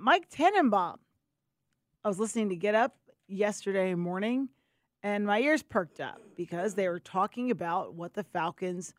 Mike 0.00 0.28
Tannenbaum. 0.30 0.98
I 2.04 2.08
was 2.08 2.18
listening 2.18 2.48
to 2.50 2.56
Get 2.56 2.74
Up 2.74 2.96
yesterday 3.26 3.94
morning 3.94 4.48
and 5.02 5.26
my 5.26 5.40
ears 5.40 5.62
perked 5.62 6.00
up 6.00 6.20
because 6.36 6.74
they 6.74 6.88
were 6.88 7.00
talking 7.00 7.50
about 7.50 7.94
what 7.94 8.14
the 8.14 8.24
Falcons 8.24 8.94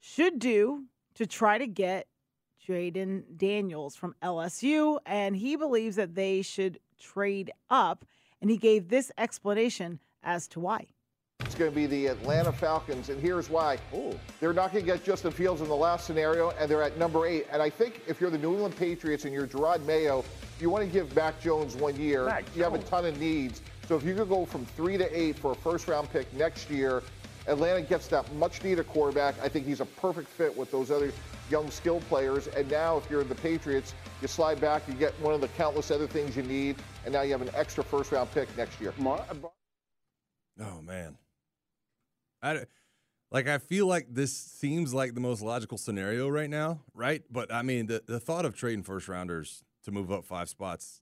should 0.00 0.38
do 0.38 0.84
to 1.14 1.26
try 1.26 1.58
to 1.58 1.66
get 1.66 2.06
Jayden 2.66 3.22
Daniels 3.36 3.96
from 3.96 4.14
LSU. 4.22 4.98
And 5.06 5.36
he 5.36 5.56
believes 5.56 5.96
that 5.96 6.14
they 6.14 6.42
should 6.42 6.78
trade 6.98 7.50
up. 7.70 8.04
And 8.40 8.50
he 8.50 8.56
gave 8.56 8.88
this 8.88 9.10
explanation 9.18 10.00
as 10.22 10.48
to 10.48 10.60
why. 10.60 10.86
It's 11.56 11.60
going 11.62 11.72
to 11.72 11.74
be 11.74 11.86
the 11.86 12.08
Atlanta 12.08 12.52
Falcons, 12.52 13.08
and 13.08 13.18
here's 13.18 13.48
why. 13.48 13.78
Ooh. 13.94 14.12
They're 14.40 14.52
not 14.52 14.74
going 14.74 14.84
to 14.84 14.92
get 14.92 15.02
Justin 15.02 15.30
Fields 15.30 15.62
in 15.62 15.68
the 15.68 15.74
last 15.74 16.06
scenario, 16.06 16.50
and 16.50 16.70
they're 16.70 16.82
at 16.82 16.98
number 16.98 17.26
eight. 17.26 17.46
And 17.50 17.62
I 17.62 17.70
think 17.70 18.02
if 18.06 18.20
you're 18.20 18.28
the 18.28 18.36
New 18.36 18.52
England 18.52 18.76
Patriots 18.76 19.24
and 19.24 19.32
you're 19.32 19.46
Jerod 19.46 19.82
Mayo, 19.86 20.22
you 20.60 20.68
want 20.68 20.84
to 20.84 20.90
give 20.90 21.16
Mac 21.16 21.40
Jones 21.40 21.74
one 21.74 21.96
year. 21.96 22.26
Mac 22.26 22.44
you 22.54 22.60
Jones. 22.60 22.74
have 22.74 22.74
a 22.74 22.84
ton 22.90 23.06
of 23.06 23.18
needs. 23.18 23.62
So 23.88 23.96
if 23.96 24.04
you 24.04 24.14
could 24.14 24.28
go 24.28 24.44
from 24.44 24.66
three 24.66 24.98
to 24.98 25.18
eight 25.18 25.38
for 25.38 25.52
a 25.52 25.54
first 25.54 25.88
round 25.88 26.12
pick 26.12 26.30
next 26.34 26.68
year, 26.68 27.02
Atlanta 27.46 27.80
gets 27.80 28.06
that 28.08 28.30
much 28.34 28.62
needed 28.62 28.86
quarterback. 28.88 29.34
I 29.42 29.48
think 29.48 29.64
he's 29.64 29.80
a 29.80 29.86
perfect 29.86 30.28
fit 30.28 30.54
with 30.54 30.70
those 30.70 30.90
other 30.90 31.10
young 31.50 31.70
skill 31.70 32.00
players. 32.00 32.48
And 32.48 32.70
now 32.70 32.98
if 32.98 33.08
you're 33.08 33.24
the 33.24 33.34
Patriots, 33.34 33.94
you 34.20 34.28
slide 34.28 34.60
back, 34.60 34.82
you 34.86 34.92
get 34.92 35.18
one 35.22 35.32
of 35.32 35.40
the 35.40 35.48
countless 35.48 35.90
other 35.90 36.06
things 36.06 36.36
you 36.36 36.42
need, 36.42 36.76
and 37.06 37.14
now 37.14 37.22
you 37.22 37.32
have 37.32 37.40
an 37.40 37.50
extra 37.54 37.82
first 37.82 38.12
round 38.12 38.30
pick 38.32 38.54
next 38.58 38.78
year. 38.78 38.92
Oh 40.60 40.82
man. 40.82 41.16
I 42.42 42.64
like 43.30 43.48
I 43.48 43.58
feel 43.58 43.86
like 43.86 44.06
this 44.10 44.32
seems 44.36 44.94
like 44.94 45.14
the 45.14 45.20
most 45.20 45.42
logical 45.42 45.78
scenario 45.78 46.28
right 46.28 46.50
now, 46.50 46.80
right? 46.94 47.22
But 47.30 47.52
I 47.52 47.62
mean, 47.62 47.86
the 47.86 48.02
the 48.06 48.20
thought 48.20 48.44
of 48.44 48.54
trading 48.54 48.82
first 48.82 49.08
rounders 49.08 49.64
to 49.84 49.90
move 49.90 50.10
up 50.10 50.24
five 50.24 50.48
spots 50.48 51.00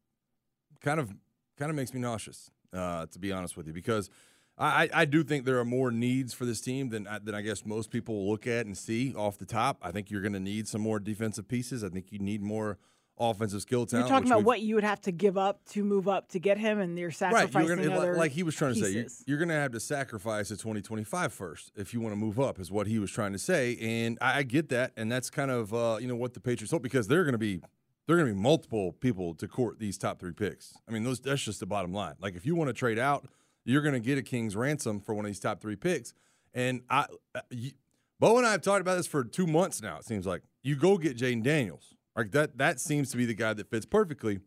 kind 0.80 1.00
of 1.00 1.12
kind 1.58 1.70
of 1.70 1.76
makes 1.76 1.92
me 1.92 2.00
nauseous, 2.00 2.50
uh, 2.72 3.06
to 3.06 3.18
be 3.18 3.32
honest 3.32 3.56
with 3.56 3.66
you, 3.66 3.72
because 3.72 4.10
I, 4.56 4.88
I 4.94 5.04
do 5.04 5.24
think 5.24 5.44
there 5.44 5.58
are 5.58 5.64
more 5.64 5.90
needs 5.90 6.32
for 6.32 6.44
this 6.44 6.60
team 6.60 6.90
than 6.90 7.08
than 7.24 7.34
I 7.34 7.42
guess 7.42 7.66
most 7.66 7.90
people 7.90 8.28
look 8.28 8.46
at 8.46 8.66
and 8.66 8.76
see 8.76 9.14
off 9.14 9.38
the 9.38 9.46
top. 9.46 9.78
I 9.82 9.90
think 9.90 10.10
you're 10.10 10.22
going 10.22 10.32
to 10.34 10.40
need 10.40 10.68
some 10.68 10.80
more 10.80 11.00
defensive 11.00 11.48
pieces. 11.48 11.82
I 11.82 11.88
think 11.88 12.12
you 12.12 12.20
need 12.20 12.42
more 12.42 12.78
offensive 13.18 13.62
skill 13.62 13.86
talent. 13.86 14.08
You're 14.08 14.16
talking 14.16 14.30
about 14.30 14.44
what 14.44 14.60
you 14.60 14.74
would 14.74 14.84
have 14.84 15.00
to 15.02 15.12
give 15.12 15.38
up 15.38 15.64
to 15.70 15.84
move 15.84 16.08
up 16.08 16.28
to 16.30 16.38
get 16.38 16.58
him, 16.58 16.78
and 16.78 16.98
you're 16.98 17.10
sacrificing 17.10 17.54
right, 17.54 17.66
you're 17.66 17.76
gonna, 17.76 17.96
other 17.96 18.16
like 18.16 18.32
he 18.32 18.42
was 18.42 18.54
trying 18.54 18.74
pieces. 18.74 18.88
to 18.88 18.92
say. 18.92 18.98
You're, 18.98 19.08
you're 19.26 19.38
going 19.38 19.54
to 19.56 19.60
have 19.60 19.72
to 19.72 19.80
sacrifice 19.80 20.50
a 20.50 20.56
2025 20.56 21.32
first 21.32 21.72
if 21.76 21.94
you 21.94 22.00
want 22.00 22.12
to 22.12 22.16
move 22.16 22.40
up, 22.40 22.58
is 22.58 22.70
what 22.70 22.86
he 22.86 22.98
was 22.98 23.10
trying 23.10 23.32
to 23.32 23.38
say, 23.38 23.76
and 23.80 24.18
I, 24.20 24.38
I 24.38 24.42
get 24.42 24.68
that, 24.70 24.92
and 24.96 25.10
that's 25.10 25.30
kind 25.30 25.50
of 25.50 25.72
uh, 25.72 25.98
you 26.00 26.08
know 26.08 26.16
what 26.16 26.34
the 26.34 26.40
Patriots 26.40 26.72
hope 26.72 26.82
because 26.82 27.08
they're 27.08 27.24
going 27.24 27.32
to 27.32 27.38
be 27.38 27.60
they're 28.06 28.16
going 28.16 28.28
to 28.28 28.34
be 28.34 28.40
multiple 28.40 28.92
people 28.92 29.34
to 29.34 29.48
court 29.48 29.78
these 29.78 29.96
top 29.96 30.20
three 30.20 30.32
picks. 30.32 30.74
I 30.88 30.92
mean, 30.92 31.04
those 31.04 31.20
that's 31.20 31.42
just 31.42 31.60
the 31.60 31.66
bottom 31.66 31.92
line. 31.92 32.14
Like 32.20 32.34
if 32.34 32.44
you 32.44 32.54
want 32.54 32.68
to 32.68 32.74
trade 32.74 32.98
out, 32.98 33.26
you're 33.64 33.82
going 33.82 33.94
to 33.94 34.00
get 34.00 34.18
a 34.18 34.22
king's 34.22 34.56
ransom 34.56 35.00
for 35.00 35.14
one 35.14 35.24
of 35.24 35.28
these 35.28 35.40
top 35.40 35.60
three 35.60 35.76
picks, 35.76 36.14
and 36.52 36.82
I. 36.90 37.06
Uh, 37.34 37.40
you, 37.50 37.72
Beau 38.20 38.38
and 38.38 38.46
I 38.46 38.52
have 38.52 38.62
talked 38.62 38.80
about 38.80 38.96
this 38.96 39.08
for 39.08 39.24
two 39.24 39.46
months 39.46 39.82
now. 39.82 39.98
It 39.98 40.04
seems 40.04 40.24
like 40.24 40.42
you 40.62 40.76
go 40.76 40.96
get 40.96 41.16
Jayden 41.16 41.42
Daniels. 41.42 41.94
Like 42.16 42.30
that 42.32 42.58
that 42.58 42.80
seems 42.80 43.10
to 43.10 43.16
be 43.16 43.24
the 43.26 43.34
guy 43.34 43.52
that 43.52 43.70
fits 43.70 43.86
perfectly. 43.86 44.40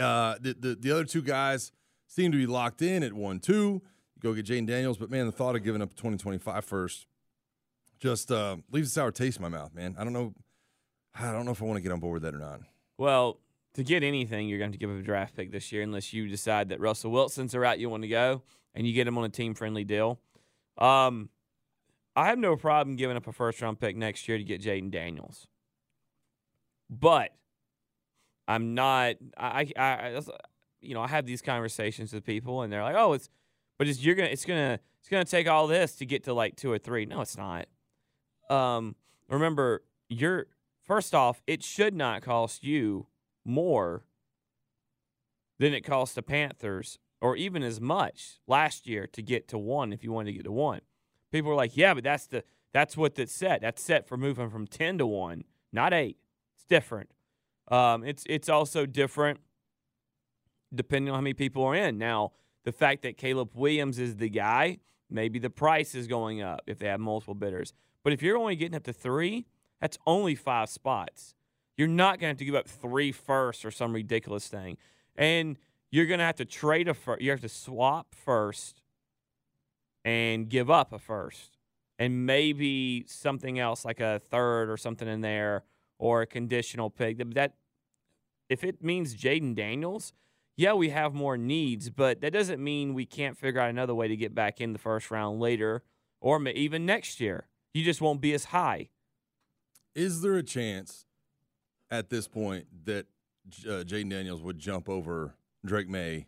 Uh, 0.00 0.36
the, 0.40 0.54
the 0.58 0.74
the 0.80 0.90
other 0.90 1.04
two 1.04 1.22
guys 1.22 1.72
seem 2.06 2.32
to 2.32 2.38
be 2.38 2.46
locked 2.46 2.82
in 2.82 3.02
at 3.02 3.12
one 3.12 3.38
two. 3.38 3.82
You 4.16 4.22
go 4.22 4.34
get 4.34 4.46
Jayden 4.46 4.66
Daniels, 4.66 4.98
but 4.98 5.10
man, 5.10 5.26
the 5.26 5.32
thought 5.32 5.56
of 5.56 5.62
giving 5.62 5.82
up 5.82 5.90
2025 5.94 6.64
first 6.64 7.06
just 7.98 8.32
uh, 8.32 8.56
leaves 8.70 8.88
a 8.88 8.92
sour 8.92 9.12
taste 9.12 9.36
in 9.36 9.42
my 9.42 9.48
mouth, 9.48 9.74
man. 9.74 9.94
I 9.98 10.04
don't 10.04 10.12
know. 10.12 10.34
I 11.14 11.32
don't 11.32 11.44
know 11.44 11.50
if 11.50 11.60
I 11.62 11.66
want 11.66 11.76
to 11.76 11.82
get 11.82 11.92
on 11.92 12.00
board 12.00 12.14
with 12.14 12.22
that 12.22 12.34
or 12.34 12.38
not. 12.38 12.60
Well, 12.96 13.40
to 13.74 13.84
get 13.84 14.02
anything, 14.02 14.48
you're 14.48 14.58
going 14.58 14.72
to 14.72 14.78
give 14.78 14.90
up 14.90 14.96
a 14.96 15.02
draft 15.02 15.36
pick 15.36 15.52
this 15.52 15.70
year 15.70 15.82
unless 15.82 16.12
you 16.12 16.28
decide 16.28 16.70
that 16.70 16.80
Russell 16.80 17.10
Wilson's 17.10 17.52
the 17.52 17.60
route 17.60 17.78
you 17.78 17.90
want 17.90 18.02
to 18.02 18.08
go 18.08 18.42
and 18.74 18.86
you 18.86 18.92
get 18.92 19.06
him 19.06 19.18
on 19.18 19.24
a 19.24 19.28
team 19.28 19.54
friendly 19.54 19.84
deal. 19.84 20.20
Um, 20.78 21.28
I 22.16 22.26
have 22.26 22.38
no 22.38 22.56
problem 22.56 22.96
giving 22.96 23.16
up 23.16 23.26
a 23.26 23.32
first 23.32 23.60
round 23.60 23.80
pick 23.80 23.96
next 23.96 24.28
year 24.28 24.38
to 24.38 24.44
get 24.44 24.62
Jayden 24.62 24.90
Daniels. 24.90 25.46
But 26.90 27.30
I'm 28.48 28.74
not. 28.74 29.14
I, 29.36 29.68
I, 29.76 29.82
I, 29.82 30.20
you 30.80 30.94
know, 30.94 31.02
I 31.02 31.06
have 31.06 31.24
these 31.24 31.40
conversations 31.40 32.12
with 32.12 32.24
people, 32.24 32.62
and 32.62 32.72
they're 32.72 32.82
like, 32.82 32.96
"Oh, 32.98 33.12
it's," 33.12 33.30
but 33.78 33.86
it's 33.86 34.02
you're 34.02 34.16
gonna, 34.16 34.28
it's 34.28 34.44
gonna, 34.44 34.80
it's 34.98 35.08
gonna 35.08 35.24
take 35.24 35.48
all 35.48 35.68
this 35.68 35.94
to 35.96 36.06
get 36.06 36.24
to 36.24 36.34
like 36.34 36.56
two 36.56 36.70
or 36.72 36.78
three. 36.78 37.06
No, 37.06 37.20
it's 37.20 37.36
not. 37.36 37.66
Um, 38.50 38.96
remember, 39.28 39.84
you're 40.08 40.46
first 40.82 41.14
off, 41.14 41.40
it 41.46 41.62
should 41.62 41.94
not 41.94 42.22
cost 42.22 42.64
you 42.64 43.06
more 43.44 44.04
than 45.60 45.72
it 45.72 45.82
cost 45.82 46.16
the 46.16 46.22
Panthers, 46.22 46.98
or 47.20 47.36
even 47.36 47.62
as 47.62 47.80
much 47.80 48.40
last 48.48 48.88
year 48.88 49.06
to 49.06 49.22
get 49.22 49.46
to 49.48 49.58
one. 49.58 49.92
If 49.92 50.02
you 50.02 50.10
wanted 50.10 50.32
to 50.32 50.36
get 50.38 50.44
to 50.44 50.52
one, 50.52 50.80
people 51.30 51.50
were 51.50 51.56
like, 51.56 51.76
"Yeah, 51.76 51.94
but 51.94 52.02
that's 52.02 52.26
the 52.26 52.42
that's 52.72 52.96
what 52.96 53.14
that's 53.14 53.32
set. 53.32 53.60
That's 53.60 53.80
set 53.80 54.08
for 54.08 54.16
moving 54.16 54.50
from 54.50 54.66
ten 54.66 54.98
to 54.98 55.06
one, 55.06 55.44
not 55.72 55.94
eight 55.94 56.16
different. 56.70 57.10
Um, 57.68 58.04
it's 58.04 58.24
it's 58.26 58.48
also 58.48 58.86
different 58.86 59.40
depending 60.74 61.10
on 61.10 61.16
how 61.16 61.20
many 61.20 61.34
people 61.34 61.64
are 61.64 61.74
in. 61.74 61.98
Now, 61.98 62.32
the 62.64 62.72
fact 62.72 63.02
that 63.02 63.16
Caleb 63.16 63.50
Williams 63.54 63.98
is 63.98 64.16
the 64.16 64.28
guy, 64.28 64.78
maybe 65.10 65.38
the 65.38 65.50
price 65.50 65.94
is 65.94 66.06
going 66.06 66.42
up 66.42 66.62
if 66.66 66.78
they 66.78 66.86
have 66.86 67.00
multiple 67.00 67.34
bidders. 67.34 67.72
But 68.04 68.12
if 68.12 68.22
you're 68.22 68.36
only 68.36 68.56
getting 68.56 68.76
up 68.76 68.84
to 68.84 68.92
three, 68.92 69.46
that's 69.80 69.98
only 70.06 70.34
five 70.34 70.68
spots. 70.68 71.34
You're 71.76 71.88
not 71.88 72.20
going 72.20 72.20
to 72.20 72.26
have 72.28 72.36
to 72.38 72.44
give 72.44 72.54
up 72.54 72.68
three 72.68 73.10
first 73.10 73.64
or 73.64 73.70
some 73.70 73.92
ridiculous 73.92 74.46
thing, 74.46 74.76
and 75.16 75.56
you're 75.90 76.06
going 76.06 76.18
to 76.18 76.24
have 76.24 76.36
to 76.36 76.44
trade 76.44 76.88
a 76.88 76.94
first. 76.94 77.20
You 77.20 77.30
have 77.30 77.40
to 77.40 77.48
swap 77.48 78.14
first 78.14 78.82
and 80.04 80.48
give 80.48 80.70
up 80.70 80.92
a 80.92 80.98
first, 80.98 81.56
and 81.98 82.26
maybe 82.26 83.04
something 83.08 83.58
else 83.58 83.84
like 83.84 84.00
a 84.00 84.20
third 84.30 84.70
or 84.70 84.76
something 84.76 85.08
in 85.08 85.20
there 85.20 85.64
or 86.00 86.22
a 86.22 86.26
conditional 86.26 86.90
pick. 86.90 87.18
That 87.34 87.54
if 88.48 88.64
it 88.64 88.82
means 88.82 89.14
Jayden 89.14 89.54
Daniels, 89.54 90.12
yeah, 90.56 90.72
we 90.72 90.88
have 90.90 91.14
more 91.14 91.36
needs, 91.36 91.90
but 91.90 92.22
that 92.22 92.32
doesn't 92.32 92.62
mean 92.62 92.94
we 92.94 93.06
can't 93.06 93.36
figure 93.36 93.60
out 93.60 93.70
another 93.70 93.94
way 93.94 94.08
to 94.08 94.16
get 94.16 94.34
back 94.34 94.60
in 94.60 94.72
the 94.72 94.78
first 94.78 95.10
round 95.10 95.38
later 95.38 95.84
or 96.20 96.46
even 96.48 96.84
next 96.84 97.20
year. 97.20 97.46
You 97.72 97.84
just 97.84 98.00
won't 98.00 98.20
be 98.20 98.32
as 98.32 98.46
high. 98.46 98.88
Is 99.94 100.22
there 100.22 100.36
a 100.36 100.42
chance 100.42 101.04
at 101.90 102.08
this 102.08 102.26
point 102.26 102.66
that 102.84 103.06
uh, 103.66 103.84
Jayden 103.84 104.10
Daniels 104.10 104.42
would 104.42 104.58
jump 104.58 104.88
over 104.88 105.34
Drake 105.64 105.88
Maye 105.88 106.26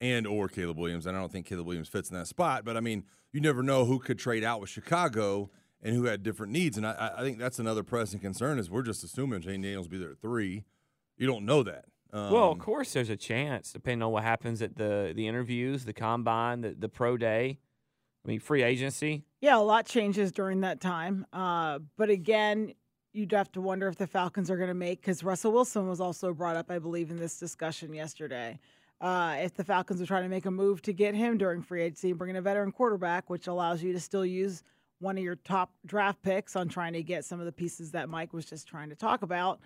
and 0.00 0.26
or 0.26 0.48
Caleb 0.48 0.78
Williams? 0.78 1.06
And 1.06 1.16
I 1.16 1.20
don't 1.20 1.32
think 1.32 1.46
Caleb 1.46 1.66
Williams 1.66 1.88
fits 1.88 2.08
in 2.08 2.16
that 2.16 2.28
spot, 2.28 2.64
but 2.64 2.76
I 2.76 2.80
mean, 2.80 3.04
you 3.32 3.40
never 3.40 3.62
know 3.62 3.84
who 3.84 3.98
could 3.98 4.18
trade 4.18 4.44
out 4.44 4.60
with 4.60 4.70
Chicago 4.70 5.50
and 5.82 5.94
who 5.94 6.04
had 6.04 6.22
different 6.22 6.52
needs. 6.52 6.76
And 6.76 6.86
I, 6.86 7.12
I 7.16 7.22
think 7.22 7.38
that's 7.38 7.58
another 7.58 7.82
pressing 7.82 8.20
concern 8.20 8.58
is 8.58 8.70
we're 8.70 8.82
just 8.82 9.02
assuming 9.02 9.40
Jayden 9.42 9.62
Daniels 9.62 9.86
will 9.86 9.92
be 9.92 9.98
there 9.98 10.12
at 10.12 10.20
three. 10.20 10.64
You 11.16 11.26
don't 11.26 11.44
know 11.44 11.62
that. 11.62 11.86
Um, 12.12 12.30
well, 12.30 12.50
of 12.50 12.58
course, 12.58 12.92
there's 12.92 13.08
a 13.08 13.16
chance 13.16 13.72
depending 13.72 14.02
on 14.02 14.12
what 14.12 14.22
happens 14.22 14.60
at 14.60 14.76
the 14.76 15.12
the 15.16 15.26
interviews, 15.26 15.84
the 15.84 15.94
combine, 15.94 16.60
the, 16.60 16.74
the 16.78 16.88
pro 16.88 17.16
day. 17.16 17.58
I 18.24 18.28
mean, 18.28 18.38
free 18.38 18.62
agency. 18.62 19.24
Yeah, 19.40 19.56
a 19.56 19.60
lot 19.60 19.86
changes 19.86 20.30
during 20.30 20.60
that 20.60 20.80
time. 20.80 21.26
Uh, 21.32 21.80
but 21.96 22.10
again, 22.10 22.74
you'd 23.12 23.32
have 23.32 23.50
to 23.52 23.60
wonder 23.60 23.88
if 23.88 23.96
the 23.96 24.06
Falcons 24.06 24.50
are 24.50 24.56
going 24.56 24.68
to 24.68 24.74
make 24.74 25.00
because 25.00 25.24
Russell 25.24 25.52
Wilson 25.52 25.88
was 25.88 26.00
also 26.00 26.32
brought 26.32 26.54
up, 26.54 26.70
I 26.70 26.78
believe, 26.78 27.10
in 27.10 27.16
this 27.16 27.38
discussion 27.38 27.92
yesterday. 27.92 28.60
Uh, 29.00 29.36
if 29.40 29.54
the 29.54 29.64
Falcons 29.64 30.00
are 30.00 30.06
trying 30.06 30.22
to 30.22 30.28
make 30.28 30.46
a 30.46 30.50
move 30.50 30.80
to 30.82 30.92
get 30.92 31.16
him 31.16 31.36
during 31.36 31.60
free 31.62 31.82
agency, 31.82 32.12
bring 32.12 32.30
in 32.30 32.36
a 32.36 32.42
veteran 32.42 32.70
quarterback, 32.70 33.28
which 33.28 33.48
allows 33.48 33.82
you 33.82 33.92
to 33.92 33.98
still 33.98 34.24
use 34.24 34.62
one 35.02 35.18
of 35.18 35.24
your 35.24 35.36
top 35.36 35.72
draft 35.84 36.22
picks 36.22 36.56
on 36.56 36.68
trying 36.68 36.94
to 36.94 37.02
get 37.02 37.24
some 37.24 37.40
of 37.40 37.46
the 37.46 37.52
pieces 37.52 37.90
that 37.90 38.08
Mike 38.08 38.32
was 38.32 38.44
just 38.44 38.66
trying 38.66 38.88
to 38.88 38.96
talk 38.96 39.22
about. 39.22 39.60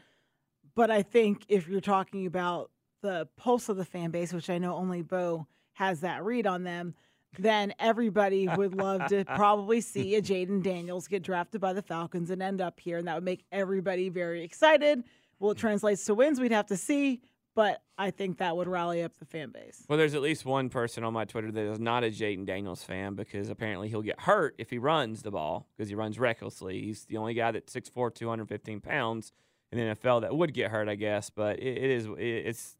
But 0.74 0.90
I 0.90 1.02
think 1.02 1.44
if 1.48 1.68
you're 1.68 1.80
talking 1.80 2.26
about 2.26 2.70
the 3.02 3.28
pulse 3.36 3.68
of 3.68 3.76
the 3.76 3.84
fan 3.84 4.10
base, 4.10 4.32
which 4.32 4.50
I 4.50 4.58
know 4.58 4.74
only 4.74 5.02
Beau 5.02 5.46
has 5.74 6.00
that 6.00 6.24
read 6.24 6.46
on 6.46 6.64
them, 6.64 6.94
then 7.38 7.74
everybody 7.78 8.48
would 8.48 8.74
love 8.74 9.06
to 9.08 9.24
probably 9.36 9.80
see 9.80 10.14
a 10.16 10.22
Jayden 10.22 10.62
Daniels 10.62 11.06
get 11.06 11.22
drafted 11.22 11.60
by 11.60 11.72
the 11.72 11.82
Falcons 11.82 12.30
and 12.30 12.42
end 12.42 12.60
up 12.60 12.80
here. 12.80 12.98
And 12.98 13.06
that 13.06 13.14
would 13.14 13.24
make 13.24 13.44
everybody 13.52 14.08
very 14.08 14.42
excited, 14.42 15.04
Will 15.38 15.50
it 15.50 15.58
translates 15.58 16.04
to 16.06 16.14
wins? 16.14 16.40
We'd 16.40 16.52
have 16.52 16.66
to 16.66 16.76
see. 16.76 17.20
But 17.56 17.82
I 17.96 18.10
think 18.10 18.36
that 18.36 18.54
would 18.54 18.68
rally 18.68 19.02
up 19.02 19.16
the 19.18 19.24
fan 19.24 19.48
base. 19.48 19.82
Well, 19.88 19.96
there's 19.96 20.14
at 20.14 20.20
least 20.20 20.44
one 20.44 20.68
person 20.68 21.02
on 21.04 21.14
my 21.14 21.24
Twitter 21.24 21.50
that 21.50 21.72
is 21.72 21.80
not 21.80 22.04
a 22.04 22.08
Jayden 22.08 22.44
Daniels 22.44 22.84
fan 22.84 23.14
because 23.14 23.48
apparently 23.48 23.88
he'll 23.88 24.02
get 24.02 24.20
hurt 24.20 24.54
if 24.58 24.68
he 24.68 24.76
runs 24.76 25.22
the 25.22 25.30
ball 25.30 25.66
because 25.74 25.88
he 25.88 25.94
runs 25.94 26.18
recklessly. 26.18 26.82
He's 26.82 27.06
the 27.06 27.16
only 27.16 27.32
guy 27.32 27.52
that's 27.52 27.74
6'4", 27.74 28.14
215 28.14 28.80
pounds 28.82 29.32
in 29.72 29.78
the 29.78 29.94
NFL 29.94 30.20
that 30.20 30.36
would 30.36 30.52
get 30.52 30.70
hurt, 30.70 30.86
I 30.86 30.96
guess. 30.96 31.30
But 31.30 31.58
it, 31.58 31.78
it 31.78 31.90
is 31.90 32.04
it, 32.04 32.20
it's 32.20 32.76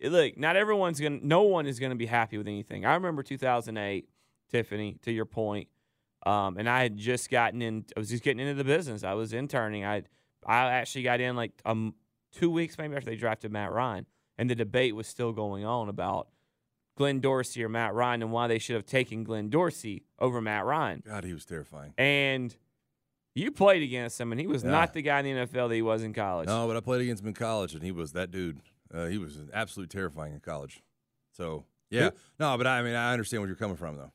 it, 0.00 0.10
look. 0.10 0.36
Not 0.36 0.56
everyone's 0.56 0.98
gonna. 0.98 1.20
No 1.22 1.42
one 1.42 1.66
is 1.66 1.78
gonna 1.78 1.94
be 1.94 2.06
happy 2.06 2.38
with 2.38 2.48
anything. 2.48 2.84
I 2.84 2.94
remember 2.94 3.22
2008, 3.22 4.08
Tiffany. 4.50 4.98
To 5.02 5.12
your 5.12 5.26
point, 5.26 5.68
um, 6.26 6.56
and 6.58 6.68
I 6.68 6.82
had 6.82 6.96
just 6.96 7.30
gotten 7.30 7.62
in. 7.62 7.84
I 7.96 8.00
was 8.00 8.08
just 8.08 8.24
getting 8.24 8.40
into 8.40 8.54
the 8.54 8.64
business. 8.64 9.04
I 9.04 9.14
was 9.14 9.32
interning. 9.32 9.84
I 9.84 10.02
I 10.44 10.72
actually 10.72 11.04
got 11.04 11.20
in 11.20 11.36
like 11.36 11.52
um 11.64 11.94
two 12.36 12.50
weeks 12.50 12.76
maybe 12.78 12.94
after 12.96 13.10
they 13.10 13.16
drafted 13.16 13.50
Matt 13.52 13.72
Ryan, 13.72 14.06
and 14.38 14.48
the 14.50 14.54
debate 14.54 14.94
was 14.94 15.06
still 15.06 15.32
going 15.32 15.64
on 15.64 15.88
about 15.88 16.28
Glenn 16.96 17.20
Dorsey 17.20 17.62
or 17.64 17.68
Matt 17.68 17.94
Ryan 17.94 18.22
and 18.22 18.32
why 18.32 18.46
they 18.46 18.58
should 18.58 18.74
have 18.74 18.86
taken 18.86 19.24
Glenn 19.24 19.50
Dorsey 19.50 20.04
over 20.18 20.40
Matt 20.40 20.64
Ryan. 20.64 21.02
God, 21.06 21.24
he 21.24 21.32
was 21.34 21.44
terrifying. 21.44 21.92
And 21.98 22.54
you 23.34 23.50
played 23.52 23.82
against 23.82 24.20
him, 24.20 24.32
and 24.32 24.40
he 24.40 24.46
was 24.46 24.62
Yeah. 24.64 24.70
not 24.70 24.92
the 24.94 25.02
guy 25.02 25.20
in 25.20 25.24
the 25.26 25.30
NFL 25.46 25.68
that 25.68 25.74
he 25.74 25.82
was 25.82 26.02
in 26.02 26.12
college. 26.14 26.46
No, 26.46 26.66
but 26.66 26.76
I 26.76 26.80
played 26.80 27.02
against 27.02 27.22
him 27.22 27.28
in 27.28 27.34
college, 27.34 27.74
and 27.74 27.82
he 27.82 27.92
was 27.92 28.12
that 28.12 28.30
dude. 28.30 28.60
Uh, 28.92 29.06
he 29.06 29.18
was 29.18 29.38
absolutely 29.52 29.92
terrifying 29.92 30.32
in 30.32 30.40
college. 30.40 30.82
So 31.32 31.64
yeah, 31.90 32.10
no, 32.40 32.56
but 32.56 32.66
I 32.66 32.82
mean, 32.82 32.94
I 32.94 33.12
understand 33.12 33.42
where 33.42 33.48
you're 33.48 33.56
coming 33.56 33.76
from, 33.76 33.96
though. 33.96 34.12